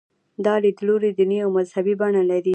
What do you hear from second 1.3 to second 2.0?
او مذهبي